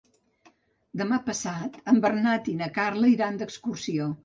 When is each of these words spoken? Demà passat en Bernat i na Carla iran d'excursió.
Demà 1.01 1.19
passat 1.27 1.77
en 1.95 2.01
Bernat 2.07 2.51
i 2.55 2.57
na 2.65 2.71
Carla 2.81 3.13
iran 3.15 3.41
d'excursió. 3.45 4.13